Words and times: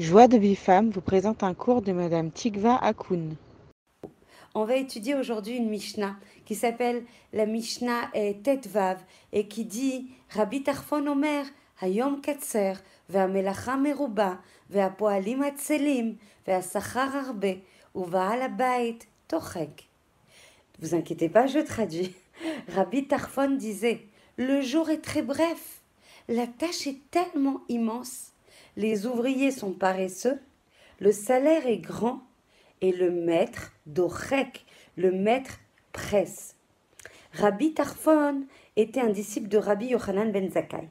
Joie 0.00 0.28
de 0.28 0.38
Bifam 0.38 0.88
vous 0.88 1.02
présente 1.02 1.42
un 1.42 1.52
cours 1.52 1.82
de 1.82 1.92
Madame 1.92 2.30
Tikva 2.30 2.74
Akoun. 2.76 3.36
On 4.54 4.64
va 4.64 4.76
étudier 4.76 5.14
aujourd'hui 5.14 5.58
une 5.58 5.68
Mishnah 5.68 6.16
qui 6.46 6.54
s'appelle 6.54 7.04
la 7.34 7.44
Mishnah 7.44 8.10
Tetvav 8.42 8.96
et 9.34 9.46
qui 9.46 9.66
dit 9.66 10.08
Rabbi 10.30 10.62
Tarfon 10.62 11.06
Omer, 11.06 11.44
Hayom 11.82 12.22
Katser, 12.22 12.72
Ve'amelacha 13.10 13.76
Meruba, 13.76 14.38
Ve'apoalim 14.70 15.42
Atselim, 15.42 16.16
Ve'asachar 16.46 17.14
Arbe, 17.14 17.58
Uvaal 17.94 18.40
Abait, 18.40 19.00
Tochek. 19.28 19.90
Ne 20.78 20.86
vous 20.86 20.94
inquiétez 20.94 21.28
pas, 21.28 21.46
je 21.46 21.58
traduis. 21.58 22.14
Rabbi 22.74 23.06
Tarfon 23.06 23.50
disait 23.50 24.06
Le 24.38 24.62
jour 24.62 24.88
est 24.88 25.02
très 25.02 25.20
bref, 25.20 25.82
la 26.26 26.46
tâche 26.46 26.86
est 26.86 27.10
tellement 27.10 27.60
immense 27.68 28.30
les 28.76 29.06
ouvriers 29.06 29.50
sont 29.50 29.72
paresseux, 29.72 30.38
le 30.98 31.12
salaire 31.12 31.66
est 31.66 31.78
grand 31.78 32.20
et 32.80 32.92
le 32.92 33.10
maître, 33.10 33.72
Dorek, 33.86 34.64
le 34.96 35.10
maître 35.12 35.58
presse. 35.92 36.56
Rabbi 37.32 37.74
Tarfon 37.74 38.44
était 38.76 39.00
un 39.00 39.10
disciple 39.10 39.48
de 39.48 39.58
Rabbi 39.58 39.86
Yochanan 39.86 40.32
ben 40.32 40.50
Zakkai. 40.50 40.88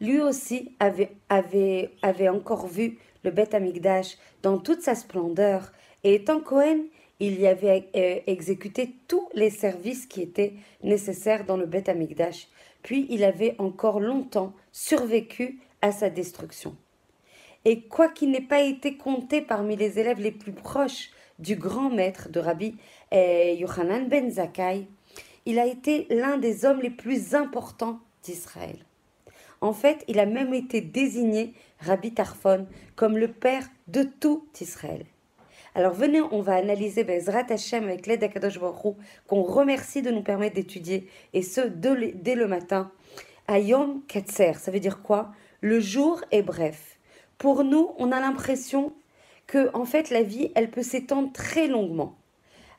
Lui 0.00 0.20
aussi 0.20 0.74
avait, 0.80 2.28
encore 2.28 2.66
vu 2.66 2.98
le 3.22 3.30
Beth 3.30 3.54
Amikdash 3.54 4.18
dans 4.42 4.58
toute 4.58 4.82
sa 4.82 4.94
splendeur 4.94 5.72
et 6.02 6.14
étant 6.14 6.40
Cohen, 6.40 6.86
il 7.20 7.40
y 7.40 7.46
avait 7.46 7.88
euh, 7.94 8.18
exécuté 8.26 8.96
tous 9.06 9.28
les 9.32 9.50
services 9.50 10.06
qui 10.06 10.22
étaient 10.22 10.54
nécessaires 10.82 11.44
dans 11.46 11.56
le 11.56 11.66
Beth 11.66 11.88
Amikdash. 11.88 12.48
Puis 12.82 13.06
il 13.10 13.22
avait 13.22 13.54
encore 13.58 14.00
longtemps 14.00 14.52
survécu 14.72 15.60
à 15.82 15.92
sa 15.92 16.08
destruction. 16.10 16.74
Et 17.64 17.82
quoiqu'il 17.82 18.30
n'ait 18.30 18.40
pas 18.40 18.60
été 18.60 18.96
compté 18.96 19.40
parmi 19.40 19.76
les 19.76 19.98
élèves 19.98 20.20
les 20.20 20.32
plus 20.32 20.52
proches 20.52 21.10
du 21.38 21.56
grand 21.56 21.90
maître 21.90 22.28
de 22.28 22.40
Rabbi 22.40 22.76
eh, 23.10 23.56
Yochanan 23.56 24.08
ben 24.08 24.30
Zakkai, 24.30 24.86
il 25.44 25.58
a 25.58 25.66
été 25.66 26.06
l'un 26.10 26.38
des 26.38 26.64
hommes 26.64 26.80
les 26.80 26.90
plus 26.90 27.34
importants 27.34 28.00
d'Israël. 28.22 28.78
En 29.60 29.72
fait, 29.72 30.04
il 30.08 30.18
a 30.18 30.26
même 30.26 30.54
été 30.54 30.80
désigné 30.80 31.54
Rabbi 31.80 32.12
Tarfon 32.12 32.66
comme 32.96 33.16
le 33.16 33.28
père 33.28 33.68
de 33.88 34.02
tout 34.02 34.46
Israël. 34.60 35.04
Alors 35.74 35.94
venez, 35.94 36.20
on 36.20 36.42
va 36.42 36.56
analyser 36.56 37.02
Bezrat 37.04 37.46
Hashem 37.48 37.84
avec 37.84 38.06
l'aide 38.06 38.20
d'Akadosh 38.20 38.58
Baruch 38.58 38.96
qu'on 39.26 39.42
remercie 39.42 40.02
de 40.02 40.10
nous 40.10 40.22
permettre 40.22 40.56
d'étudier, 40.56 41.08
et 41.32 41.42
ce 41.42 41.62
dès 41.62 42.34
le 42.34 42.46
matin. 42.46 42.90
Ayom 43.48 44.02
Ketser, 44.06 44.54
ça 44.54 44.70
veut 44.70 44.80
dire 44.80 45.00
quoi? 45.00 45.32
Le 45.64 45.78
jour 45.78 46.20
est 46.32 46.42
bref. 46.42 46.98
Pour 47.38 47.62
nous, 47.62 47.92
on 47.96 48.10
a 48.10 48.18
l'impression 48.18 48.92
que 49.46 49.70
en 49.74 49.84
fait 49.84 50.10
la 50.10 50.24
vie, 50.24 50.50
elle 50.56 50.72
peut 50.72 50.82
s'étendre 50.82 51.32
très 51.32 51.68
longuement. 51.68 52.18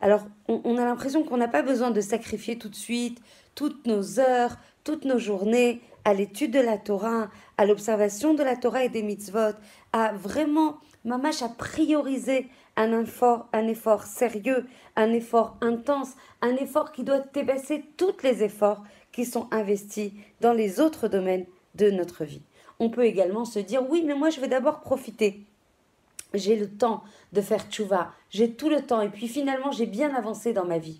Alors, 0.02 0.28
on, 0.50 0.78
a 0.78 0.84
l'impression 0.84 1.24
qu'on 1.24 1.38
n'a 1.38 1.48
pas 1.48 1.62
besoin 1.62 1.92
de 1.92 2.02
sacrifier 2.02 2.58
tout 2.58 2.68
de 2.68 2.76
suite 2.76 3.22
toutes 3.56 3.88
nos 3.88 4.20
heures, 4.20 4.58
toutes 4.84 5.06
nos 5.06 5.18
journées 5.18 5.80
à 6.04 6.14
l'étude 6.14 6.52
de 6.52 6.60
la 6.60 6.78
Torah, 6.78 7.30
à 7.58 7.66
l'observation 7.66 8.34
de 8.34 8.44
la 8.44 8.58
Torah 8.58 8.84
et 8.84 8.90
des 8.90 9.02
mitzvot, 9.02 9.56
à 9.94 10.12
vraiment, 10.12 10.80
mamash, 11.06 11.42
à 11.42 11.48
prioriser 11.48 12.50
un 12.76 13.00
effort, 13.00 13.48
un 13.54 13.66
effort 13.68 14.04
sérieux, 14.04 14.66
un 14.98 15.14
effort 15.14 15.56
intense, 15.62 16.16
un 16.42 16.58
effort 16.58 16.92
qui 16.92 17.06
doit 17.06 17.22
dépasser 17.34 17.86
tous 17.96 18.22
les 18.24 18.44
efforts 18.44 18.84
qui 19.14 19.24
sont 19.24 19.48
investis 19.52 20.12
dans 20.42 20.52
les 20.52 20.82
autres 20.82 21.08
domaines 21.08 21.46
de 21.76 21.90
notre 21.90 22.26
vie. 22.26 22.42
On 22.84 22.90
peut 22.90 23.06
également 23.06 23.46
se 23.46 23.60
dire 23.60 23.90
oui, 23.90 24.04
mais 24.06 24.14
moi 24.14 24.30
je 24.30 24.42
vais 24.42 24.50
d'abord 24.50 24.82
profiter. 24.82 25.40
J'ai 26.34 26.58
le 26.58 26.70
temps 26.70 27.02
de 27.32 27.40
faire 27.40 27.70
tchouva, 27.70 28.12
j'ai 28.30 28.52
tout 28.52 28.68
le 28.68 28.82
temps 28.82 29.00
et 29.00 29.08
puis 29.08 29.30
finalement 29.30 29.72
j'ai 29.72 29.86
bien 29.86 30.14
avancé 30.14 30.52
dans 30.52 30.66
ma 30.66 30.80
vie. 30.80 31.00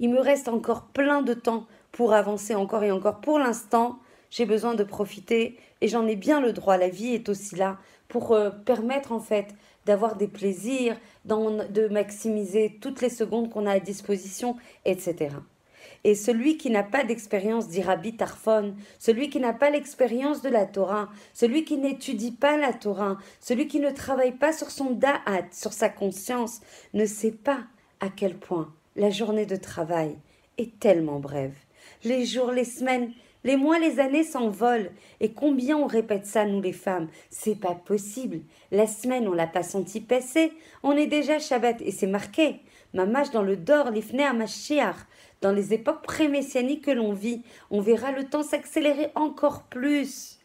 Il 0.00 0.10
me 0.10 0.18
reste 0.18 0.48
encore 0.48 0.86
plein 0.86 1.22
de 1.22 1.34
temps 1.34 1.66
pour 1.92 2.14
avancer 2.14 2.56
encore 2.56 2.82
et 2.82 2.90
encore. 2.90 3.20
Pour 3.20 3.38
l'instant, 3.38 4.00
j'ai 4.28 4.44
besoin 4.44 4.74
de 4.74 4.82
profiter 4.82 5.56
et 5.80 5.86
j'en 5.86 6.04
ai 6.08 6.16
bien 6.16 6.40
le 6.40 6.52
droit. 6.52 6.78
La 6.78 6.88
vie 6.88 7.14
est 7.14 7.28
aussi 7.28 7.54
là 7.54 7.78
pour 8.08 8.32
euh, 8.32 8.50
permettre 8.50 9.12
en 9.12 9.20
fait 9.20 9.54
d'avoir 9.86 10.16
des 10.16 10.26
plaisirs, 10.26 10.96
de 11.26 11.86
maximiser 11.86 12.76
toutes 12.80 13.02
les 13.02 13.08
secondes 13.08 13.50
qu'on 13.50 13.66
a 13.66 13.70
à 13.74 13.78
disposition, 13.78 14.56
etc. 14.84 15.36
Et 16.04 16.14
celui 16.14 16.58
qui 16.58 16.70
n'a 16.70 16.82
pas 16.82 17.02
d'expérience, 17.02 17.68
dit 17.68 17.80
Rabbi 17.80 18.14
Tarfon, 18.14 18.74
celui 18.98 19.30
qui 19.30 19.40
n'a 19.40 19.54
pas 19.54 19.70
l'expérience 19.70 20.42
de 20.42 20.50
la 20.50 20.66
Torah, 20.66 21.08
celui 21.32 21.64
qui 21.64 21.78
n'étudie 21.78 22.32
pas 22.32 22.58
la 22.58 22.74
Torah, 22.74 23.16
celui 23.40 23.66
qui 23.66 23.80
ne 23.80 23.90
travaille 23.90 24.32
pas 24.32 24.52
sur 24.52 24.70
son 24.70 24.90
da'at, 24.90 25.46
sur 25.50 25.72
sa 25.72 25.88
conscience, 25.88 26.60
ne 26.92 27.06
sait 27.06 27.32
pas 27.32 27.60
à 28.00 28.10
quel 28.10 28.36
point 28.36 28.70
la 28.96 29.08
journée 29.08 29.46
de 29.46 29.56
travail 29.56 30.16
est 30.58 30.78
tellement 30.78 31.20
brève. 31.20 31.54
Les 32.04 32.26
jours, 32.26 32.50
les 32.50 32.64
semaines, 32.64 33.12
les 33.44 33.56
mois, 33.56 33.78
les 33.78 34.00
années 34.00 34.24
s'envolent. 34.24 34.90
Et 35.20 35.32
combien 35.32 35.76
on 35.76 35.86
répète 35.86 36.26
ça, 36.26 36.44
nous 36.44 36.60
les 36.60 36.72
femmes? 36.72 37.08
C'est 37.30 37.60
pas 37.60 37.74
possible. 37.74 38.40
La 38.72 38.86
semaine, 38.86 39.28
on 39.28 39.32
l'a 39.32 39.46
pas 39.46 39.62
senti 39.62 40.00
passer. 40.00 40.52
On 40.82 40.92
est 40.92 41.06
déjà 41.06 41.38
Shabbat 41.38 41.80
et 41.82 41.90
c'est 41.90 42.06
marqué. 42.06 42.60
Mamash 42.94 43.30
dans 43.30 43.42
le 43.42 43.56
Dor, 43.56 43.90
l'Ifne 43.90 44.32
Mashiach. 44.34 44.96
Dans 45.40 45.52
les 45.52 45.74
époques 45.74 46.02
pré-messianiques 46.02 46.86
que 46.86 46.90
l'on 46.90 47.12
vit, 47.12 47.42
on 47.70 47.80
verra 47.80 48.12
le 48.12 48.24
temps 48.24 48.42
s'accélérer 48.42 49.10
encore 49.14 49.64
plus 49.64 50.38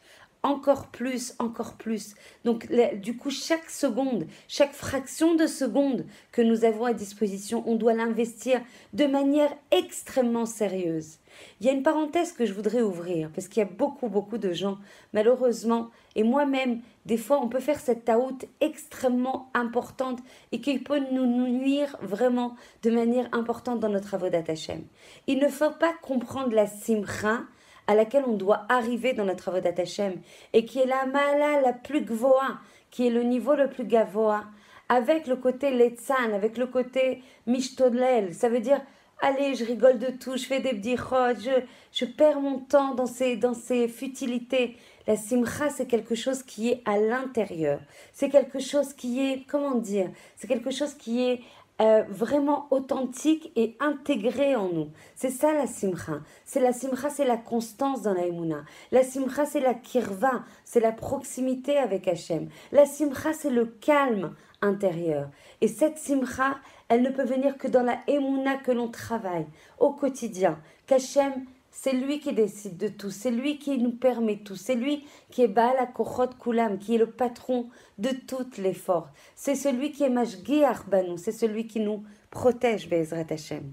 encore 0.44 0.88
plus, 0.88 1.34
encore 1.40 1.74
plus. 1.74 2.16
Donc 2.46 2.72
du 3.02 3.18
coup, 3.18 3.30
chaque 3.30 3.70
seconde, 3.70 4.28
chaque 4.48 4.74
fraction 4.74 5.36
de 5.36 5.48
seconde 5.48 6.06
que 6.32 6.42
nous 6.42 6.64
avons 6.64 6.86
à 6.86 6.94
disposition, 6.94 7.64
on 7.68 7.76
doit 7.76 7.94
l'investir 7.94 8.62
de 8.94 9.06
manière 9.06 9.54
extrêmement 9.72 10.46
sérieuse. 10.46 11.18
Il 11.60 11.68
y 11.68 11.70
a 11.70 11.74
une 11.74 11.84
parenthèse 11.84 12.32
que 12.34 12.46
je 12.46 12.54
voudrais 12.54 12.82
ouvrir, 12.82 13.30
parce 13.34 13.48
qu'il 13.48 13.62
y 13.62 13.66
a 13.66 13.70
beaucoup, 13.70 14.08
beaucoup 14.08 14.38
de 14.38 14.54
gens, 14.54 14.78
malheureusement, 15.14 15.90
et 16.16 16.24
moi-même, 16.24 16.82
des 17.06 17.18
fois, 17.18 17.40
on 17.42 17.50
peut 17.50 17.60
faire 17.60 17.80
cette 17.80 18.06
taout 18.06 18.38
extrêmement 18.62 19.50
importante 19.54 20.20
et 20.52 20.62
qui 20.62 20.80
peut 20.80 21.02
nous 21.12 21.26
nuire 21.26 21.98
vraiment 22.02 22.56
de 22.84 22.92
manière 22.92 23.30
importante 23.32 23.80
dans 23.80 23.90
notre 23.90 24.08
travaux 24.08 24.30
d'Atachem. 24.30 24.84
Il 25.28 25.40
ne 25.40 25.48
faut 25.48 25.72
pas 25.72 25.94
comprendre 26.02 26.54
la 26.54 26.68
simcha 26.68 27.42
à 27.88 27.96
laquelle 27.96 28.24
on 28.28 28.34
doit 28.34 28.66
arriver 28.70 29.14
dans 29.14 29.26
notre 29.26 29.44
travaux 29.44 29.60
d'Atachem 29.60 30.14
et 30.54 30.66
qui 30.66 30.80
est 30.80 30.86
la 30.86 31.06
mala 31.08 31.62
la 31.62 31.74
plus 31.74 32.02
gvoa, 32.02 32.60
qui 32.92 33.08
est 33.08 33.12
le 33.12 33.24
niveau 33.24 33.56
le 33.56 33.70
plus 33.70 33.86
gavoa, 33.86 34.46
avec 34.90 35.28
le 35.28 35.36
côté 35.36 35.72
letzan, 35.72 36.34
avec 36.34 36.58
le 36.58 36.68
côté 36.68 37.24
mishtodlel. 37.48 38.34
Ça 38.34 38.50
veut 38.50 38.60
dire 38.60 38.82
allez, 39.22 39.56
je 39.56 39.66
rigole 39.66 40.00
de 40.00 40.08
tout, 40.08 40.38
je 40.38 40.46
fais 40.46 40.60
des 40.62 40.74
bdichot, 40.74 41.36
je, 41.40 41.62
je 41.92 42.06
perds 42.06 42.42
mon 42.42 42.60
temps 42.60 42.96
dans 42.96 43.06
ces, 43.06 43.36
dans 43.36 43.54
ces 43.54 43.88
futilités. 43.88 44.78
La 45.08 45.16
simcha, 45.18 45.70
c'est 45.70 45.88
quelque 45.88 46.16
chose 46.16 46.44
qui 46.44 46.70
est 46.70 46.82
à 46.86 46.98
l'intérieur. 46.98 47.80
C'est 48.14 48.30
quelque 48.30 48.60
chose 48.60 48.94
qui 48.94 49.20
est, 49.20 49.46
comment 49.48 49.76
dire, 49.76 50.10
c'est 50.36 50.48
quelque 50.48 50.72
chose 50.72 50.94
qui 50.94 51.24
est 51.24 51.42
euh, 51.82 52.04
vraiment 52.10 52.68
authentique 52.72 53.52
et 53.56 53.78
intégré 53.80 54.56
en 54.56 54.68
nous. 54.68 54.90
C'est 55.16 55.30
ça 55.30 55.54
la 55.54 55.66
simcha. 55.66 56.20
C'est 56.46 56.60
la 56.60 56.74
simcha, 56.74 57.10
c'est 57.10 57.26
la 57.26 57.38
constance 57.38 58.02
dans 58.02 58.14
la 58.14 58.28
emuna. 58.28 58.66
La 58.92 59.04
simcha, 59.04 59.46
c'est 59.46 59.62
la 59.62 59.74
kirva, 59.74 60.44
c'est 60.66 60.82
la 60.82 60.92
proximité 60.92 61.78
avec 61.78 62.08
Hachem. 62.08 62.50
La 62.72 62.86
simcha, 62.86 63.32
c'est 63.34 63.50
le 63.50 63.66
calme 63.66 64.36
intérieur. 64.62 65.30
Et 65.62 65.68
cette 65.68 65.98
simcha, 65.98 66.58
elle 66.90 67.02
ne 67.02 67.10
peut 67.10 67.24
venir 67.24 67.58
que 67.58 67.68
dans 67.68 67.84
la 67.84 68.00
émouna 68.08 68.58
que 68.58 68.72
l'on 68.72 68.90
travaille 68.90 69.48
au 69.80 69.92
quotidien. 69.92 70.60
Qu'Hachem, 70.86 71.46
c'est 71.82 71.94
lui 71.94 72.20
qui 72.20 72.34
décide 72.34 72.76
de 72.76 72.90
tout, 72.90 73.10
c'est 73.10 73.32
lui 73.32 73.58
qui 73.58 73.78
nous 73.78 73.94
permet 73.94 74.36
tout, 74.36 74.58
c'est 74.58 74.76
lui 74.76 75.06
qui 75.32 75.44
est 75.44 75.48
Baal 75.48 75.78
Kochot 75.94 76.28
Kulam, 76.38 76.78
qui 76.78 76.96
est 76.96 76.98
le 76.98 77.10
patron 77.10 77.70
de 77.98 78.10
toutes 78.28 78.58
les 78.58 78.74
forces. 78.74 79.10
C'est 79.34 79.56
celui 79.56 79.94
qui 79.94 80.04
est 80.04 80.10
Mashgiach 80.10 80.90
Banou, 80.90 81.16
c'est 81.16 81.32
celui 81.32 81.68
qui 81.68 81.80
nous 81.80 82.04
protège, 82.32 82.90
Bezrat 82.90 83.24
Hachem. 83.30 83.72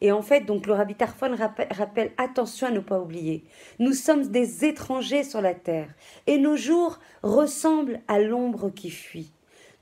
Et 0.00 0.10
en 0.10 0.22
fait, 0.22 0.40
donc 0.40 0.66
le 0.66 0.72
Rabbi 0.72 0.96
Tarfon 0.96 1.36
rappelle, 1.70 2.10
attention 2.18 2.66
à 2.66 2.72
ne 2.72 2.80
pas 2.80 2.98
oublier, 2.98 3.44
nous 3.78 3.92
sommes 3.92 4.26
des 4.26 4.64
étrangers 4.64 5.22
sur 5.22 5.40
la 5.40 5.54
terre, 5.54 5.94
et 6.26 6.36
nos 6.36 6.56
jours 6.56 6.98
ressemblent 7.22 8.00
à 8.08 8.18
l'ombre 8.18 8.70
qui 8.70 8.90
fuit 8.90 9.30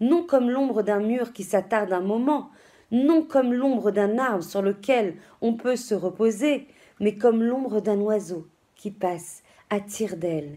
non 0.00 0.22
comme 0.22 0.48
l'ombre 0.50 0.82
d'un 0.82 1.00
mur 1.00 1.32
qui 1.32 1.42
s'attarde 1.42 1.92
un 1.92 2.00
moment, 2.00 2.50
non 2.92 3.22
comme 3.22 3.52
l'ombre 3.52 3.90
d'un 3.90 4.18
arbre 4.18 4.44
sur 4.44 4.62
lequel 4.62 5.16
on 5.40 5.54
peut 5.54 5.76
se 5.76 5.94
reposer, 5.94 6.68
mais 7.00 7.16
comme 7.16 7.42
l'ombre 7.42 7.80
d'un 7.80 8.00
oiseau 8.00 8.46
qui 8.74 8.90
passe 8.90 9.42
à 9.70 9.80
tire 9.80 10.16
d'aile. 10.16 10.56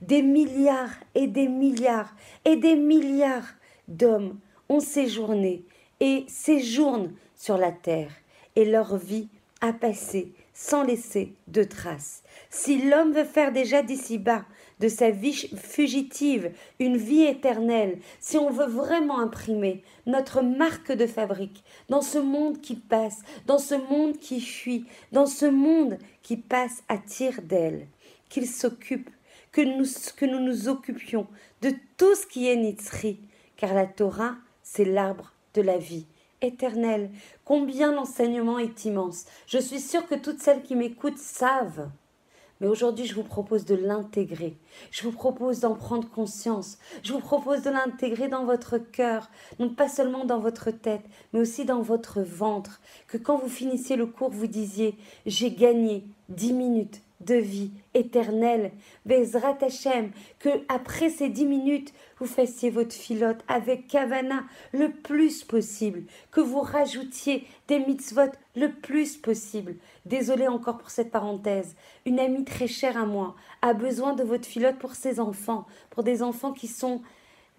Des 0.00 0.22
milliards 0.22 0.94
et 1.14 1.26
des 1.26 1.48
milliards 1.48 2.14
et 2.44 2.56
des 2.56 2.76
milliards 2.76 3.54
d'hommes 3.88 4.38
ont 4.68 4.80
séjourné 4.80 5.64
et 6.00 6.24
séjournent 6.28 7.12
sur 7.36 7.58
la 7.58 7.72
terre, 7.72 8.12
et 8.56 8.64
leur 8.64 8.96
vie 8.96 9.28
a 9.60 9.72
passé 9.72 10.32
sans 10.54 10.82
laisser 10.82 11.32
de 11.48 11.64
traces. 11.64 12.22
Si 12.50 12.88
l'homme 12.88 13.12
veut 13.12 13.24
faire 13.24 13.52
déjà 13.52 13.82
d'ici 13.82 14.18
bas 14.18 14.44
de 14.82 14.88
sa 14.88 15.10
vie 15.10 15.48
fugitive, 15.54 16.50
une 16.80 16.96
vie 16.96 17.22
éternelle, 17.22 17.98
si 18.18 18.36
on 18.36 18.50
veut 18.50 18.66
vraiment 18.66 19.20
imprimer 19.20 19.84
notre 20.06 20.42
marque 20.42 20.90
de 20.90 21.06
fabrique 21.06 21.62
dans 21.88 22.02
ce 22.02 22.18
monde 22.18 22.60
qui 22.60 22.74
passe, 22.74 23.22
dans 23.46 23.58
ce 23.58 23.76
monde 23.76 24.18
qui 24.18 24.40
fuit, 24.40 24.84
dans 25.12 25.26
ce 25.26 25.46
monde 25.46 25.98
qui 26.22 26.36
passe 26.36 26.82
à 26.88 26.98
tire 26.98 27.42
d'aile, 27.42 27.86
qu'il 28.28 28.48
s'occupe, 28.48 29.08
que 29.52 29.60
nous, 29.60 29.86
que 30.16 30.26
nous 30.26 30.40
nous 30.40 30.68
occupions 30.68 31.28
de 31.60 31.70
tout 31.96 32.16
ce 32.16 32.26
qui 32.26 32.48
est 32.48 32.56
Nitzri, 32.56 33.20
car 33.56 33.74
la 33.74 33.86
Torah, 33.86 34.34
c'est 34.64 34.84
l'arbre 34.84 35.32
de 35.54 35.62
la 35.62 35.78
vie 35.78 36.06
éternelle. 36.40 37.10
Combien 37.44 37.92
l'enseignement 37.92 38.58
est 38.58 38.84
immense. 38.84 39.26
Je 39.46 39.58
suis 39.58 39.78
sûre 39.78 40.08
que 40.08 40.16
toutes 40.16 40.40
celles 40.40 40.62
qui 40.62 40.74
m'écoutent 40.74 41.18
savent. 41.18 41.88
Mais 42.62 42.68
aujourd'hui, 42.68 43.06
je 43.06 43.16
vous 43.16 43.24
propose 43.24 43.64
de 43.64 43.74
l'intégrer. 43.74 44.56
Je 44.92 45.02
vous 45.02 45.10
propose 45.10 45.58
d'en 45.58 45.74
prendre 45.74 46.08
conscience. 46.08 46.78
Je 47.02 47.12
vous 47.12 47.18
propose 47.18 47.62
de 47.62 47.70
l'intégrer 47.70 48.28
dans 48.28 48.44
votre 48.44 48.78
cœur, 48.78 49.30
non 49.58 49.68
pas 49.68 49.88
seulement 49.88 50.24
dans 50.24 50.38
votre 50.38 50.70
tête, 50.70 51.02
mais 51.32 51.40
aussi 51.40 51.64
dans 51.64 51.82
votre 51.82 52.20
ventre. 52.22 52.80
Que 53.08 53.18
quand 53.18 53.36
vous 53.36 53.48
finissiez 53.48 53.96
le 53.96 54.06
cours, 54.06 54.30
vous 54.30 54.46
disiez 54.46 54.96
J'ai 55.26 55.50
gagné 55.50 56.04
dix 56.28 56.52
minutes 56.52 57.02
de 57.24 57.34
vie 57.34 57.70
éternelle. 57.94 58.72
Bezrat 59.06 59.58
Hashem, 59.60 60.10
que 60.38 60.48
après 60.68 61.10
ces 61.10 61.28
dix 61.28 61.46
minutes, 61.46 61.92
vous 62.18 62.26
fassiez 62.26 62.70
votre 62.70 62.94
filote 62.94 63.42
avec 63.48 63.86
Kavana 63.86 64.44
le 64.72 64.90
plus 64.90 65.44
possible, 65.44 66.04
que 66.30 66.40
vous 66.40 66.60
rajoutiez 66.60 67.46
des 67.68 67.78
mitzvot 67.78 68.32
le 68.54 68.68
plus 68.68 69.16
possible. 69.16 69.76
Désolée 70.06 70.48
encore 70.48 70.78
pour 70.78 70.90
cette 70.90 71.10
parenthèse. 71.10 71.74
Une 72.06 72.20
amie 72.20 72.44
très 72.44 72.66
chère 72.66 72.96
à 72.96 73.06
moi 73.06 73.34
a 73.60 73.74
besoin 73.74 74.14
de 74.14 74.22
votre 74.22 74.46
filote 74.46 74.78
pour 74.78 74.94
ses 74.94 75.20
enfants, 75.20 75.66
pour 75.90 76.02
des 76.02 76.22
enfants 76.22 76.52
qui 76.52 76.68
sont 76.68 77.02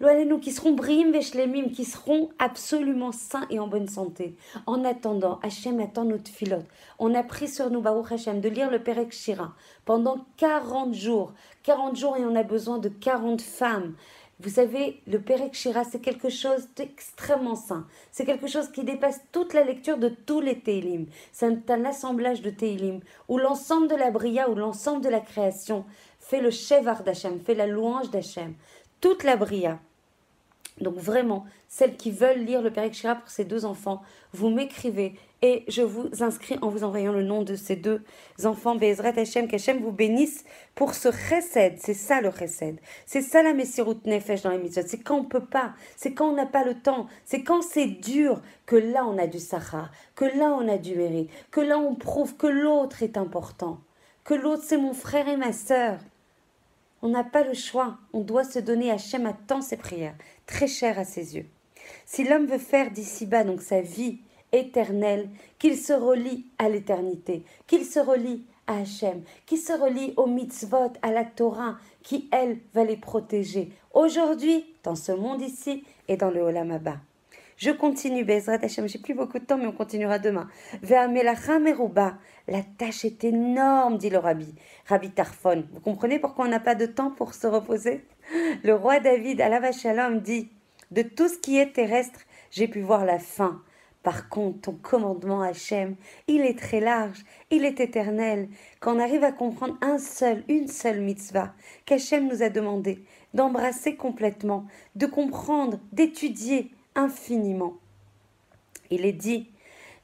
nous 0.00 0.38
qui 0.38 0.52
seront 0.52 0.72
brim 0.72 1.12
veshlemim, 1.12 1.70
qui 1.70 1.84
seront 1.84 2.30
absolument 2.38 3.12
sains 3.12 3.46
et 3.50 3.58
en 3.58 3.68
bonne 3.68 3.88
santé. 3.88 4.36
En 4.66 4.84
attendant, 4.84 5.38
Hachem 5.42 5.80
attend 5.80 6.04
notre 6.04 6.30
filote. 6.30 6.66
On 6.98 7.14
a 7.14 7.22
pris 7.22 7.48
sur 7.48 7.70
nous, 7.70 7.80
Baruch 7.80 8.12
Hachem, 8.12 8.40
de 8.40 8.48
lire 8.48 8.70
le 8.70 8.82
Perek 8.82 9.12
Shira 9.12 9.54
pendant 9.84 10.26
40 10.36 10.94
jours. 10.94 11.32
40 11.62 11.96
jours 11.96 12.16
et 12.16 12.24
on 12.24 12.34
a 12.36 12.42
besoin 12.42 12.78
de 12.78 12.88
40 12.88 13.40
femmes. 13.40 13.94
Vous 14.40 14.50
savez, 14.50 15.00
le 15.06 15.20
Perek 15.20 15.54
Shira, 15.54 15.84
c'est 15.84 16.00
quelque 16.00 16.28
chose 16.28 16.68
d'extrêmement 16.74 17.54
sain. 17.54 17.86
C'est 18.10 18.24
quelque 18.24 18.48
chose 18.48 18.70
qui 18.72 18.82
dépasse 18.82 19.20
toute 19.30 19.54
la 19.54 19.62
lecture 19.62 19.96
de 19.96 20.08
tous 20.08 20.40
les 20.40 20.58
Teilim. 20.58 21.06
C'est 21.32 21.70
un 21.70 21.84
assemblage 21.84 22.42
de 22.42 22.50
Teilim 22.50 23.00
où 23.28 23.38
l'ensemble 23.38 23.88
de 23.88 23.94
la 23.94 24.10
Bria, 24.10 24.50
où 24.50 24.56
l'ensemble 24.56 25.04
de 25.04 25.08
la 25.08 25.20
création 25.20 25.84
fait 26.18 26.40
le 26.40 26.50
Shevar 26.50 27.04
d'Hachem, 27.04 27.38
fait 27.40 27.54
la 27.54 27.66
louange 27.66 28.10
d'Hachem 28.10 28.54
toute 29.04 29.22
la 29.22 29.36
bria. 29.36 29.78
Donc 30.80 30.96
vraiment, 30.96 31.44
celles 31.68 31.94
qui 31.94 32.10
veulent 32.10 32.38
lire 32.38 32.62
le 32.62 32.70
Père 32.70 32.90
Shira 32.90 33.16
pour 33.16 33.28
ces 33.28 33.44
deux 33.44 33.66
enfants, 33.66 34.00
vous 34.32 34.48
m'écrivez 34.48 35.14
et 35.42 35.62
je 35.68 35.82
vous 35.82 36.08
inscris 36.22 36.56
en 36.62 36.70
vous 36.70 36.84
envoyant 36.84 37.12
le 37.12 37.22
nom 37.22 37.42
de 37.42 37.54
ces 37.54 37.76
deux 37.76 38.02
enfants. 38.44 38.76
Bezrat 38.76 39.12
Hashem, 39.14 39.46
qu'Hachem 39.46 39.82
vous 39.82 39.92
bénisse 39.92 40.46
pour 40.74 40.94
ce 40.94 41.12
chesed. 41.12 41.74
C'est 41.76 41.92
ça 41.92 42.22
le 42.22 42.30
chesed. 42.30 42.80
C'est 43.04 43.20
ça 43.20 43.42
la 43.42 43.52
Messirut 43.52 43.98
Nefesh 44.06 44.40
dans 44.40 44.48
les. 44.48 44.70
C'est 44.70 45.02
quand 45.02 45.18
on 45.18 45.24
peut 45.24 45.44
pas, 45.44 45.74
c'est 45.98 46.14
quand 46.14 46.30
on 46.30 46.34
n'a 46.36 46.46
pas 46.46 46.64
le 46.64 46.72
temps, 46.72 47.06
c'est 47.26 47.42
quand 47.42 47.60
c'est 47.60 47.88
dur 47.88 48.40
que 48.64 48.76
là 48.76 49.04
on 49.04 49.18
a 49.18 49.26
du 49.26 49.38
sahara, 49.38 49.90
que 50.16 50.24
là 50.24 50.56
on 50.58 50.66
a 50.66 50.78
du 50.78 50.96
mérite, 50.96 51.28
que 51.50 51.60
là 51.60 51.78
on 51.78 51.94
prouve 51.94 52.36
que 52.36 52.46
l'autre 52.46 53.02
est 53.02 53.18
important, 53.18 53.80
que 54.24 54.32
l'autre 54.32 54.62
c'est 54.64 54.78
mon 54.78 54.94
frère 54.94 55.28
et 55.28 55.36
ma 55.36 55.52
sœur. 55.52 55.98
On 57.04 57.10
n'a 57.10 57.22
pas 57.22 57.44
le 57.44 57.52
choix. 57.52 57.98
On 58.14 58.20
doit 58.20 58.44
se 58.44 58.58
donner 58.58 58.90
à 58.90 58.94
Hachem 58.94 59.26
à 59.26 59.34
tant 59.34 59.60
ses 59.60 59.76
prières, 59.76 60.16
très 60.46 60.66
chères 60.66 60.98
à 60.98 61.04
ses 61.04 61.36
yeux. 61.36 61.44
Si 62.06 62.24
l'homme 62.24 62.46
veut 62.46 62.56
faire 62.56 62.90
d'ici-bas 62.90 63.44
donc 63.44 63.60
sa 63.60 63.82
vie 63.82 64.20
éternelle, 64.52 65.28
qu'il 65.58 65.76
se 65.76 65.92
relie 65.92 66.46
à 66.56 66.70
l'éternité, 66.70 67.44
qu'il 67.66 67.84
se 67.84 67.98
relie 67.98 68.46
à 68.66 68.78
Hachem, 68.78 69.22
qu'il 69.44 69.58
se 69.58 69.74
relie 69.74 70.14
au 70.16 70.26
mitzvot, 70.26 70.94
à 71.02 71.12
la 71.12 71.26
Torah, 71.26 71.76
qui, 72.02 72.30
elle, 72.32 72.58
va 72.72 72.84
les 72.84 72.96
protéger, 72.96 73.70
aujourd'hui, 73.92 74.64
dans 74.82 74.96
ce 74.96 75.12
monde 75.12 75.42
ici 75.42 75.84
et 76.08 76.16
dans 76.16 76.30
le 76.30 76.40
Olam 76.40 76.80
je 77.56 77.70
continue, 77.70 78.24
Bezrat 78.24 78.58
Hashem. 78.62 78.88
J'ai 78.88 78.98
plus 78.98 79.14
beaucoup 79.14 79.38
de 79.38 79.44
temps, 79.44 79.56
mais 79.56 79.66
on 79.66 79.72
continuera 79.72 80.18
demain. 80.18 80.48
La 80.82 82.62
tâche 82.78 83.04
est 83.04 83.24
énorme, 83.24 83.96
dit 83.96 84.10
le 84.10 84.18
rabbi. 84.18 84.54
Rabbi 84.86 85.10
Tarfon. 85.10 85.64
Vous 85.72 85.80
comprenez 85.80 86.18
pourquoi 86.18 86.46
on 86.46 86.48
n'a 86.48 86.60
pas 86.60 86.74
de 86.74 86.86
temps 86.86 87.10
pour 87.10 87.34
se 87.34 87.46
reposer? 87.46 88.04
Le 88.64 88.74
roi 88.74 89.00
David, 89.00 89.38
la 89.38 89.72
Shalom, 89.72 90.20
dit 90.20 90.50
De 90.90 91.02
tout 91.02 91.28
ce 91.28 91.38
qui 91.38 91.58
est 91.58 91.72
terrestre, 91.72 92.20
j'ai 92.50 92.68
pu 92.68 92.80
voir 92.80 93.04
la 93.04 93.18
fin. 93.18 93.62
Par 94.02 94.28
contre, 94.28 94.60
ton 94.60 94.72
commandement, 94.72 95.40
Hachem, 95.40 95.96
il 96.28 96.42
est 96.42 96.58
très 96.58 96.80
large, 96.80 97.24
il 97.50 97.64
est 97.64 97.80
éternel. 97.80 98.48
Quand 98.80 98.96
on 98.96 99.00
arrive 99.00 99.24
à 99.24 99.32
comprendre 99.32 99.78
un 99.80 99.98
seul, 99.98 100.44
une 100.48 100.68
seule 100.68 101.00
mitzvah 101.00 101.54
qu'Hachem 101.86 102.28
nous 102.28 102.42
a 102.42 102.50
demandé 102.50 103.02
d'embrasser 103.32 103.96
complètement, 103.96 104.66
de 104.94 105.06
comprendre, 105.06 105.80
d'étudier, 105.92 106.70
infiniment. 106.94 107.74
Il 108.90 109.04
est 109.04 109.12
dit, 109.12 109.50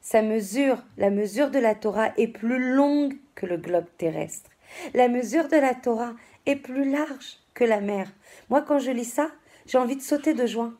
sa 0.01 0.21
mesure, 0.21 0.83
la 0.97 1.09
mesure 1.09 1.51
de 1.51 1.59
la 1.59 1.75
Torah 1.75 2.11
est 2.17 2.27
plus 2.27 2.73
longue 2.73 3.15
que 3.35 3.45
le 3.45 3.57
globe 3.57 3.85
terrestre. 3.97 4.49
La 4.93 5.07
mesure 5.07 5.47
de 5.47 5.57
la 5.57 5.75
Torah 5.75 6.13
est 6.45 6.55
plus 6.55 6.89
large 6.89 7.37
que 7.53 7.63
la 7.63 7.81
mer. 7.81 8.11
Moi, 8.49 8.61
quand 8.61 8.79
je 8.79 8.91
lis 8.91 9.05
ça, 9.05 9.29
j'ai 9.67 9.77
envie 9.77 9.95
de 9.95 10.01
sauter 10.01 10.33
de 10.33 10.45
joie. 10.45 10.71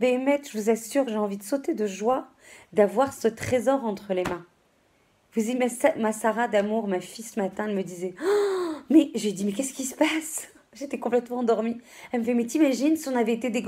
Béhémet, 0.00 0.42
je 0.50 0.58
vous 0.58 0.70
assure, 0.70 1.08
j'ai 1.08 1.16
envie 1.16 1.36
de 1.36 1.42
sauter 1.42 1.74
de 1.74 1.86
joie 1.86 2.28
d'avoir 2.72 3.12
ce 3.12 3.28
trésor 3.28 3.84
entre 3.84 4.12
les 4.14 4.24
mains. 4.24 4.44
Vous 5.34 5.48
imaginez, 5.50 5.92
ma 5.98 6.12
Sarah 6.12 6.46
d'amour, 6.46 6.86
ma 6.86 7.00
fille 7.00 7.24
ce 7.24 7.40
matin, 7.40 7.66
elle 7.68 7.74
me 7.74 7.82
disait 7.82 8.14
oh, 8.24 8.72
Mais 8.90 9.10
j'ai 9.14 9.32
dit, 9.32 9.44
mais 9.44 9.52
qu'est-ce 9.52 9.72
qui 9.72 9.84
se 9.84 9.96
passe? 9.96 10.48
J'étais 10.74 10.98
complètement 10.98 11.38
endormie. 11.38 11.78
Elle 12.12 12.20
me 12.20 12.24
fait 12.24 12.34
Mais 12.34 12.46
t'imagines 12.46 12.96
si 12.96 13.08
on 13.08 13.16
avait 13.16 13.32
été 13.32 13.50
des 13.50 13.62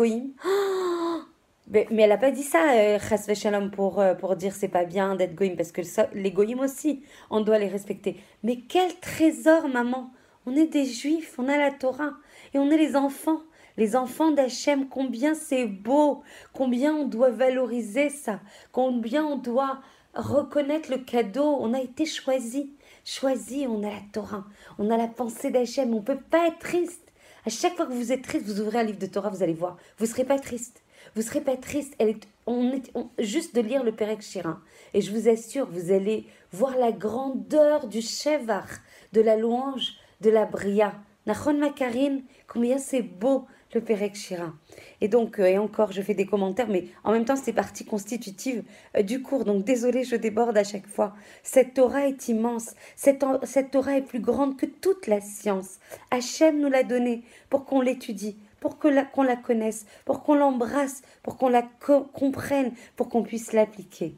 mais, 1.69 1.87
elle 1.91 2.11
n'a 2.11 2.17
pas 2.17 2.31
dit 2.31 2.43
ça, 2.43 2.75
euh, 2.75 2.99
Shalom, 3.35 3.71
pour, 3.71 4.01
euh, 4.01 4.15
pour 4.15 4.37
dire 4.37 4.55
c'est 4.55 4.69
pas 4.69 4.85
bien 4.85 5.17
d'être 5.17 5.35
goïm, 5.35 5.57
parce 5.57 5.73
que 5.73 5.83
les 6.15 6.31
goïm 6.31 6.61
aussi, 6.61 7.03
on 7.31 7.41
doit 7.41 7.59
les 7.59 7.69
respecter. 7.69 8.21
Mais 8.45 8.61
quel 8.69 8.95
trésor, 9.01 9.69
maman 9.69 10.13
On 10.47 10.55
est 10.55 10.67
des 10.67 10.85
juifs, 10.85 11.35
on 11.39 11.49
a 11.49 11.57
la 11.57 11.73
Torah, 11.73 12.13
et 12.55 12.59
on 12.59 12.71
est 12.71 12.77
les 12.77 12.95
enfants. 12.95 13.41
Les 13.77 13.97
enfants 13.97 14.31
d'Hachem, 14.31 14.89
combien 14.89 15.35
c'est 15.35 15.67
beau, 15.67 16.23
combien 16.55 16.95
on 16.95 17.07
doit 17.07 17.31
valoriser 17.31 18.09
ça, 18.09 18.41
combien 18.73 19.25
on 19.27 19.37
doit 19.37 19.81
reconnaître 20.15 20.91
le 20.91 20.99
cadeau. 20.99 21.59
On 21.61 21.75
a 21.75 21.81
été 21.81 22.07
choisi, 22.07 22.73
choisi, 23.05 23.67
on 23.69 23.83
a 23.83 23.91
la 23.91 24.01
Torah, 24.13 24.45
on 24.79 24.89
a 24.91 24.97
la 24.97 25.09
pensée 25.09 25.51
d'Hachem, 25.51 25.93
on 25.93 25.97
ne 25.97 26.01
peut 26.01 26.21
pas 26.31 26.47
être 26.47 26.61
triste. 26.61 27.13
À 27.45 27.51
chaque 27.51 27.75
fois 27.75 27.87
que 27.87 27.93
vous 27.93 28.13
êtes 28.13 28.23
triste, 28.23 28.47
vous 28.47 28.61
ouvrez 28.61 28.79
un 28.79 28.85
livre 28.85 28.99
de 28.99 29.07
Torah, 29.07 29.29
vous 29.29 29.43
allez 29.43 29.53
voir, 29.53 29.77
vous 29.99 30.07
ne 30.07 30.11
serez 30.11 30.25
pas 30.25 30.39
triste. 30.39 30.83
Vous 31.17 31.23
serez 31.23 31.41
pas 31.41 31.57
triste. 31.57 31.95
Elle 31.99 32.11
est, 32.11 32.29
on 32.47 32.73
est, 32.73 32.93
juste 33.19 33.55
de 33.55 33.63
lire 33.63 33.83
le 33.83 33.93
Pérec 33.93 34.21
Chirin. 34.21 34.61
Et 34.93 35.01
je 35.01 35.11
vous 35.11 35.31
assure, 35.31 35.67
vous 35.67 35.91
allez 35.91 36.27
voir 36.53 36.77
la 36.77 36.93
grandeur 36.93 37.89
du 37.89 38.03
Shevar, 38.03 38.67
de 39.15 39.23
la 39.23 39.37
louange, 39.37 39.95
de 40.21 40.29
la 40.29 40.45
Bria. 40.45 40.93
Nachon 41.25 41.55
Makarine, 41.55 42.23
combien 42.47 42.77
c'est 42.77 43.01
beau 43.01 43.47
le 43.75 43.81
Pérec 43.81 44.15
Chirin. 44.15 44.55
Et 45.01 45.09
donc, 45.09 45.41
euh, 45.41 45.47
et 45.47 45.59
encore, 45.59 45.91
je 45.91 46.03
fais 46.03 46.15
des 46.15 46.27
commentaires, 46.27 46.69
mais 46.69 46.89
en 47.03 47.13
même 47.13 47.25
temps, 47.25 47.37
c'est 47.37 47.53
partie 47.53 47.85
constitutive 47.85 48.63
euh, 48.97 49.03
du 49.03 49.23
cours. 49.23 49.45
Donc, 49.45 49.65
désolé, 49.65 50.05
je 50.05 50.17
déborde 50.17 50.57
à 50.57 50.65
chaque 50.65 50.87
fois. 50.87 51.15
Cette 51.43 51.75
Torah 51.75 52.07
est 52.07 52.29
immense. 52.29 52.75
Cette, 52.95 53.25
cette 53.45 53.71
Torah 53.71 53.97
est 53.97 54.03
plus 54.03 54.21
grande 54.21 54.57
que 54.57 54.67
toute 54.67 55.07
la 55.07 55.21
science. 55.21 55.79
Hachem 56.11 56.61
nous 56.61 56.69
l'a 56.69 56.85
donnée 56.85 57.23
pour 57.51 57.65
qu'on 57.65 57.81
l'étudie, 57.81 58.37
pour 58.67 58.81
qu'on 58.81 59.23
la, 59.23 59.37
connaisse, 59.37 59.87
pour 60.05 60.25
qu'on 60.25 60.35
l'embrasse, 60.35 61.03
pour 61.23 61.37
qu'on 61.37 61.49
la 61.49 61.63
comprenne, 62.13 62.73
pour 62.97 63.09
qu'on 63.09 63.23
puisse 63.23 63.53
l'appliquer. 63.53 64.17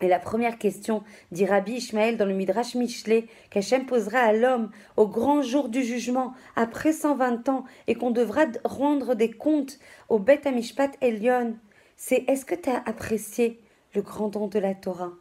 Et 0.00 0.08
la 0.08 0.18
première 0.18 0.58
question, 0.58 1.04
dit 1.30 1.46
Rabbi 1.46 1.74
Ishmael 1.74 2.16
dans 2.16 2.26
le 2.26 2.34
Midrash 2.34 2.74
Michelet, 2.74 3.28
qu'Hachem 3.50 3.86
posera 3.86 4.18
à 4.18 4.32
l'homme 4.32 4.72
au 4.96 5.06
grand 5.06 5.40
jour 5.40 5.68
du 5.68 5.84
jugement, 5.84 6.34
après 6.56 6.92
120 6.92 7.48
ans, 7.48 7.64
et 7.86 7.94
qu'on 7.94 8.10
devra 8.10 8.46
rendre 8.64 9.14
des 9.14 9.30
comptes 9.30 9.78
au 10.08 10.18
Beth 10.18 10.46
Amishpat 10.46 10.90
Elion, 11.00 11.54
c'est 11.96 12.24
est-ce 12.26 12.44
que 12.44 12.56
tu 12.56 12.70
as 12.70 12.82
apprécié 12.86 13.60
le 13.94 14.02
grand 14.02 14.30
don 14.30 14.48
de 14.48 14.58
la 14.58 14.74
Torah? 14.74 15.12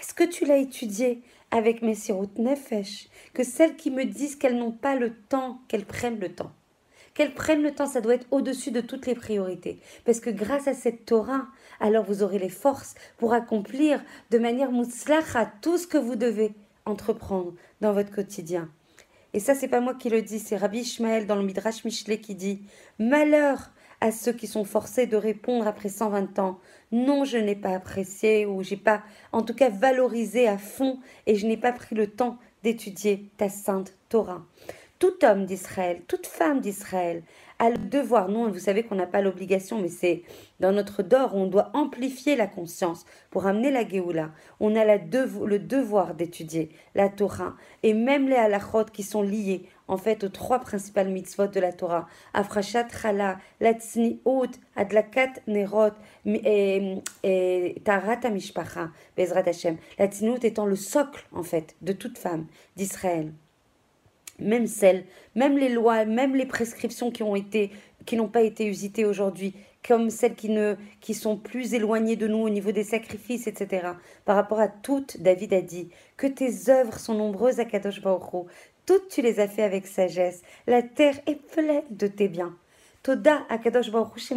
Est-ce 0.00 0.14
que 0.14 0.22
tu 0.22 0.44
l'as 0.44 0.58
étudié 0.58 1.22
avec 1.50 1.82
Messirut 1.82 2.38
Nefesh? 2.38 3.08
Que 3.34 3.42
celles 3.42 3.74
qui 3.74 3.90
me 3.90 4.04
disent 4.04 4.36
qu'elles 4.36 4.58
n'ont 4.58 4.70
pas 4.70 4.94
le 4.94 5.12
temps, 5.12 5.58
qu'elles 5.66 5.86
prennent 5.86 6.20
le 6.20 6.32
temps 6.32 6.52
qu'elles 7.14 7.34
prennent 7.34 7.62
le 7.62 7.74
temps, 7.74 7.86
ça 7.86 8.00
doit 8.00 8.14
être 8.14 8.26
au-dessus 8.30 8.70
de 8.70 8.80
toutes 8.80 9.06
les 9.06 9.14
priorités. 9.14 9.78
Parce 10.04 10.20
que 10.20 10.30
grâce 10.30 10.68
à 10.68 10.74
cette 10.74 11.04
Torah, 11.04 11.46
alors 11.80 12.04
vous 12.04 12.22
aurez 12.22 12.38
les 12.38 12.48
forces 12.48 12.94
pour 13.18 13.32
accomplir 13.32 14.02
de 14.30 14.38
manière 14.38 14.70
à 15.34 15.46
tout 15.46 15.78
ce 15.78 15.86
que 15.86 15.98
vous 15.98 16.16
devez 16.16 16.52
entreprendre 16.86 17.54
dans 17.80 17.92
votre 17.92 18.10
quotidien. 18.10 18.68
Et 19.32 19.40
ça, 19.40 19.54
c'est 19.54 19.68
pas 19.68 19.80
moi 19.80 19.94
qui 19.94 20.10
le 20.10 20.22
dis, 20.22 20.38
c'est 20.38 20.56
Rabbi 20.56 20.80
Ishmael 20.80 21.26
dans 21.26 21.36
le 21.36 21.44
Midrash 21.44 21.84
Michelet 21.84 22.18
qui 22.18 22.34
dit 22.34 22.62
Malheur 22.98 23.70
à 24.00 24.12
ceux 24.12 24.32
qui 24.32 24.46
sont 24.46 24.64
forcés 24.64 25.06
de 25.06 25.16
répondre 25.16 25.66
après 25.66 25.88
120 25.88 26.38
ans. 26.38 26.58
Non, 26.90 27.24
je 27.24 27.36
n'ai 27.36 27.54
pas 27.54 27.74
apprécié 27.74 28.46
ou 28.46 28.62
j'ai 28.62 28.76
pas, 28.76 29.02
en 29.32 29.42
tout 29.42 29.54
cas, 29.54 29.68
valorisé 29.68 30.48
à 30.48 30.58
fond 30.58 30.98
et 31.26 31.36
je 31.36 31.46
n'ai 31.46 31.56
pas 31.56 31.72
pris 31.72 31.94
le 31.94 32.08
temps 32.08 32.38
d'étudier 32.62 33.30
ta 33.36 33.48
sainte 33.48 33.94
Torah. 34.08 34.44
Tout 35.00 35.24
homme 35.24 35.46
d'Israël, 35.46 36.02
toute 36.06 36.26
femme 36.26 36.60
d'Israël 36.60 37.22
a 37.58 37.70
le 37.70 37.78
devoir, 37.78 38.28
non, 38.28 38.50
vous 38.50 38.58
savez 38.58 38.82
qu'on 38.82 38.96
n'a 38.96 39.06
pas 39.06 39.22
l'obligation, 39.22 39.80
mais 39.80 39.88
c'est 39.88 40.24
dans 40.60 40.72
notre 40.72 41.02
dor, 41.02 41.34
on 41.34 41.46
doit 41.46 41.70
amplifier 41.72 42.36
la 42.36 42.46
conscience 42.46 43.06
pour 43.30 43.46
amener 43.46 43.70
la 43.70 43.88
Géoula. 43.88 44.30
On 44.60 44.76
a 44.76 44.84
la 44.84 44.98
le 44.98 45.58
devoir 45.58 46.14
d'étudier 46.14 46.68
la 46.94 47.08
Torah 47.08 47.56
et 47.82 47.94
même 47.94 48.28
les 48.28 48.36
halachot 48.36 48.84
qui 48.92 49.02
sont 49.02 49.22
liés 49.22 49.64
en 49.88 49.96
fait 49.96 50.22
aux 50.22 50.28
trois 50.28 50.58
principales 50.58 51.08
mitzvot 51.08 51.46
de 51.46 51.60
la 51.60 51.72
Torah. 51.72 52.06
Afrashat 52.34 52.88
chala, 52.90 53.38
latzniut, 53.58 54.52
adlakat 54.76 55.32
nerot 55.46 55.92
et, 56.26 57.82
tarat 57.86 58.20
amishpacha, 58.22 58.90
bezrat 59.16 59.48
Hashem. 59.48 59.78
Latzniut 59.98 60.44
étant 60.44 60.66
le 60.66 60.76
socle 60.76 61.26
en 61.32 61.42
fait 61.42 61.74
de 61.80 61.94
toute 61.94 62.18
femme 62.18 62.48
d'Israël 62.76 63.32
même 64.40 64.66
celles, 64.66 65.04
même 65.34 65.56
les 65.58 65.68
lois, 65.68 66.04
même 66.04 66.34
les 66.34 66.46
prescriptions 66.46 67.10
qui 67.10 67.22
ont 67.22 67.36
été, 67.36 67.70
qui 68.06 68.16
n'ont 68.16 68.28
pas 68.28 68.42
été 68.42 68.66
usitées 68.66 69.04
aujourd'hui, 69.04 69.54
comme 69.86 70.10
celles 70.10 70.34
qui 70.34 70.48
ne, 70.48 70.74
qui 71.00 71.14
sont 71.14 71.36
plus 71.36 71.74
éloignées 71.74 72.16
de 72.16 72.28
nous 72.28 72.38
au 72.38 72.50
niveau 72.50 72.72
des 72.72 72.84
sacrifices, 72.84 73.46
etc. 73.46 73.88
Par 74.24 74.36
rapport 74.36 74.60
à 74.60 74.68
toutes, 74.68 75.20
David 75.20 75.54
a 75.54 75.62
dit 75.62 75.88
que 76.16 76.26
tes 76.26 76.70
œuvres 76.70 76.98
sont 76.98 77.14
nombreuses 77.14 77.60
à 77.60 77.64
Kadosh 77.64 78.02
Baruch 78.02 78.46
Toutes 78.86 79.08
tu 79.08 79.22
les 79.22 79.40
as 79.40 79.48
fait 79.48 79.62
avec 79.62 79.86
sagesse. 79.86 80.42
La 80.66 80.82
terre 80.82 81.18
est 81.26 81.40
pleine 81.40 81.82
de 81.90 82.06
tes 82.06 82.28
biens. 82.28 82.54
Toda 83.02 83.46
Akadosh 83.48 83.90
Baruch 83.90 84.32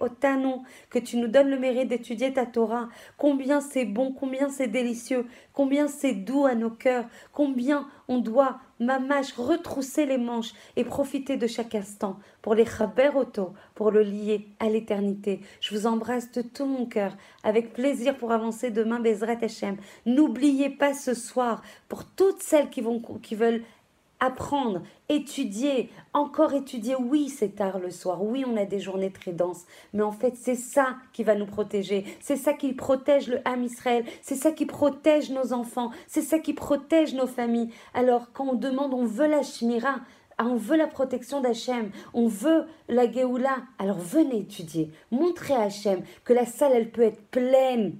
Otanu, 0.00 0.54
que 0.88 1.00
tu 1.00 1.16
nous 1.16 1.26
donnes 1.26 1.50
le 1.50 1.58
mérite 1.58 1.88
d'étudier 1.88 2.32
ta 2.32 2.46
Torah. 2.46 2.88
Combien 3.16 3.60
c'est 3.60 3.84
bon, 3.84 4.12
combien 4.12 4.50
c'est 4.50 4.68
délicieux, 4.68 5.26
combien 5.52 5.88
c'est 5.88 6.12
doux 6.12 6.46
à 6.46 6.54
nos 6.54 6.70
cœurs, 6.70 7.06
combien 7.32 7.88
on 8.06 8.18
doit, 8.18 8.60
mamache, 8.78 9.32
retrousser 9.32 10.06
les 10.06 10.16
manches 10.16 10.52
et 10.76 10.84
profiter 10.84 11.36
de 11.36 11.48
chaque 11.48 11.74
instant 11.74 12.18
pour 12.40 12.54
les 12.54 12.64
chaber 12.64 13.10
auto, 13.14 13.52
pour 13.74 13.90
le 13.90 14.02
lier 14.02 14.46
à 14.60 14.68
l'éternité. 14.68 15.40
Je 15.60 15.74
vous 15.74 15.86
embrasse 15.86 16.30
de 16.30 16.42
tout 16.42 16.66
mon 16.66 16.86
cœur, 16.86 17.16
avec 17.42 17.72
plaisir 17.72 18.16
pour 18.16 18.30
avancer 18.30 18.70
demain, 18.70 19.00
Bezrat 19.00 19.42
Hashem. 19.42 19.76
N'oubliez 20.06 20.70
pas 20.70 20.94
ce 20.94 21.14
soir, 21.14 21.62
pour 21.88 22.04
toutes 22.04 22.42
celles 22.42 22.70
qui, 22.70 22.80
vont, 22.80 23.00
qui 23.00 23.34
veulent 23.34 23.62
apprendre, 24.20 24.82
étudier, 25.08 25.90
encore 26.12 26.54
étudier. 26.54 26.96
Oui, 26.96 27.28
c'est 27.28 27.54
tard 27.56 27.78
le 27.78 27.90
soir. 27.90 28.22
Oui, 28.22 28.44
on 28.46 28.56
a 28.56 28.64
des 28.64 28.80
journées 28.80 29.10
très 29.10 29.32
denses. 29.32 29.64
Mais 29.92 30.02
en 30.02 30.12
fait, 30.12 30.36
c'est 30.36 30.54
ça 30.54 30.96
qui 31.12 31.24
va 31.24 31.34
nous 31.34 31.46
protéger. 31.46 32.04
C'est 32.20 32.36
ça 32.36 32.52
qui 32.52 32.72
protège 32.72 33.28
le 33.28 33.40
Ham 33.44 33.62
Israël. 33.62 34.04
C'est 34.22 34.34
ça 34.34 34.52
qui 34.52 34.66
protège 34.66 35.30
nos 35.30 35.52
enfants. 35.52 35.90
C'est 36.06 36.22
ça 36.22 36.38
qui 36.38 36.54
protège 36.54 37.14
nos 37.14 37.26
familles. 37.26 37.70
Alors, 37.94 38.32
quand 38.32 38.48
on 38.48 38.54
demande, 38.54 38.94
on 38.94 39.04
veut 39.04 39.28
la 39.28 39.42
Shmira, 39.42 39.96
on 40.40 40.56
veut 40.56 40.76
la 40.76 40.86
protection 40.86 41.40
d'Hachem, 41.40 41.90
on 42.14 42.28
veut 42.28 42.66
la 42.88 43.10
Géoula, 43.10 43.56
alors 43.78 43.98
venez 43.98 44.38
étudier. 44.38 44.90
Montrez 45.10 45.54
à 45.54 45.62
Hachem 45.62 46.02
que 46.24 46.32
la 46.32 46.46
salle, 46.46 46.72
elle 46.74 46.90
peut 46.90 47.02
être 47.02 47.20
pleine 47.30 47.98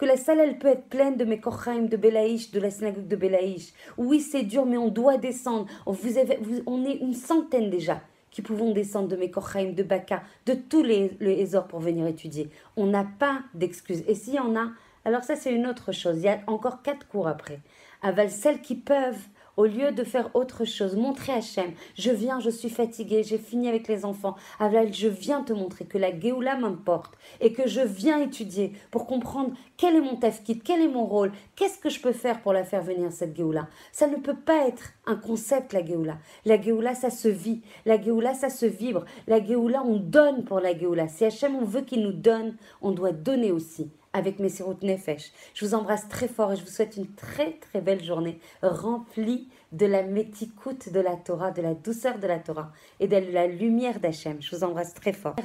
que 0.00 0.06
la 0.06 0.16
salle, 0.16 0.40
elle 0.40 0.58
peut 0.58 0.68
être 0.68 0.84
pleine 0.84 1.18
de 1.18 1.24
mes 1.24 1.36
Mekochaim, 1.36 1.82
de 1.82 1.98
Belaïch, 1.98 2.52
de 2.52 2.58
la 2.58 2.70
synagogue 2.70 3.06
de 3.06 3.16
Belaïch. 3.16 3.74
Oui, 3.98 4.20
c'est 4.20 4.44
dur, 4.44 4.64
mais 4.64 4.78
on 4.78 4.88
doit 4.88 5.18
descendre. 5.18 5.66
Vous 5.84 6.16
avez, 6.16 6.38
on 6.64 6.86
est 6.86 6.94
une 6.94 7.12
centaine 7.12 7.68
déjà 7.68 8.00
qui 8.30 8.40
pouvons 8.40 8.72
descendre 8.72 9.08
de 9.08 9.16
Mekochaim, 9.16 9.72
de 9.72 9.82
Baka, 9.82 10.22
de 10.46 10.54
tous 10.54 10.82
les, 10.82 11.18
les 11.20 11.50
pour 11.68 11.80
venir 11.80 12.06
étudier. 12.06 12.48
On 12.78 12.86
n'a 12.86 13.06
pas 13.18 13.40
d'excuses. 13.52 14.02
Et 14.08 14.14
s'il 14.14 14.36
y 14.36 14.38
en 14.38 14.56
a, 14.56 14.70
alors 15.04 15.22
ça, 15.22 15.36
c'est 15.36 15.52
une 15.52 15.66
autre 15.66 15.92
chose. 15.92 16.16
Il 16.16 16.22
y 16.22 16.28
a 16.28 16.40
encore 16.46 16.80
quatre 16.80 17.06
cours 17.06 17.28
après. 17.28 17.60
Aval, 18.00 18.30
celles 18.30 18.62
qui 18.62 18.76
peuvent 18.76 19.28
au 19.60 19.66
lieu 19.66 19.92
de 19.92 20.04
faire 20.04 20.30
autre 20.32 20.64
chose, 20.64 20.96
montrer 20.96 21.34
Hachem, 21.34 21.72
je 21.94 22.10
viens, 22.10 22.40
je 22.40 22.48
suis 22.48 22.70
fatiguée, 22.70 23.22
j'ai 23.22 23.36
fini 23.36 23.68
avec 23.68 23.88
les 23.88 24.06
enfants, 24.06 24.34
Aval, 24.58 24.94
je 24.94 25.06
viens 25.06 25.42
te 25.42 25.52
montrer 25.52 25.84
que 25.84 25.98
la 25.98 26.18
Géoula 26.18 26.56
m'importe 26.56 27.12
et 27.42 27.52
que 27.52 27.68
je 27.68 27.82
viens 27.82 28.22
étudier 28.22 28.72
pour 28.90 29.06
comprendre 29.06 29.52
quel 29.76 29.96
est 29.96 30.00
mon 30.00 30.16
tafkit, 30.16 30.60
quel 30.60 30.80
est 30.80 30.88
mon 30.88 31.04
rôle, 31.04 31.32
qu'est-ce 31.56 31.78
que 31.78 31.90
je 31.90 32.00
peux 32.00 32.12
faire 32.12 32.40
pour 32.40 32.54
la 32.54 32.64
faire 32.64 32.82
venir 32.82 33.12
cette 33.12 33.36
Géoula. 33.36 33.68
Ça 33.92 34.06
ne 34.06 34.16
peut 34.16 34.34
pas 34.34 34.66
être 34.66 34.94
un 35.04 35.16
concept, 35.16 35.74
la 35.74 35.84
Géoula. 35.84 36.16
La 36.46 36.58
Géoula, 36.58 36.94
ça 36.94 37.10
se 37.10 37.28
vit. 37.28 37.60
La 37.84 38.00
Géoula, 38.00 38.32
ça 38.32 38.48
se 38.48 38.64
vibre. 38.64 39.04
La 39.26 39.44
Géoula, 39.44 39.82
on 39.84 39.98
donne 39.98 40.44
pour 40.44 40.60
la 40.60 40.76
Géoula. 40.76 41.08
Si 41.08 41.26
Hachem, 41.26 41.54
on 41.54 41.66
veut 41.66 41.82
qu'il 41.82 42.02
nous 42.02 42.12
donne, 42.12 42.56
on 42.80 42.92
doit 42.92 43.12
donner 43.12 43.52
aussi 43.52 43.90
avec 44.12 44.38
mes 44.38 44.48
siroutes 44.48 44.82
Nefesh. 44.82 45.32
Je 45.54 45.64
vous 45.64 45.74
embrasse 45.74 46.08
très 46.08 46.28
fort 46.28 46.52
et 46.52 46.56
je 46.56 46.62
vous 46.62 46.70
souhaite 46.70 46.96
une 46.96 47.12
très 47.14 47.52
très 47.52 47.80
belle 47.80 48.02
journée 48.02 48.38
remplie 48.62 49.48
de 49.72 49.86
la 49.86 50.02
méticoute 50.02 50.92
de 50.92 51.00
la 51.00 51.16
Torah, 51.16 51.52
de 51.52 51.62
la 51.62 51.74
douceur 51.74 52.18
de 52.18 52.26
la 52.26 52.38
Torah 52.38 52.72
et 52.98 53.06
de 53.06 53.16
la 53.16 53.46
lumière 53.46 54.00
d'Hachem. 54.00 54.38
Je 54.40 54.54
vous 54.54 54.64
embrasse 54.64 54.94
très 54.94 55.12
fort. 55.12 55.36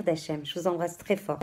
je 0.44 0.60
vous 0.60 0.68
embrasse 0.68 0.98
très 0.98 1.16
fort. 1.16 1.38